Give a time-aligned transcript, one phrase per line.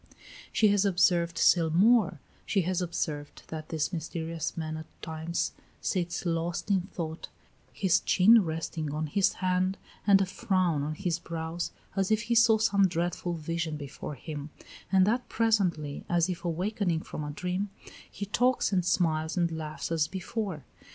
[0.51, 6.25] She has observed still more: she has observed that this mysterious man at times sits
[6.25, 7.29] lost in thought,
[7.71, 9.77] his chin resting on his hand
[10.07, 14.49] and a frown on his brows, as if he saw some dreadful vision before him,
[14.91, 17.69] and that presently, as if awakening from a dream,
[18.09, 20.63] he talks and smiles and laughs as before.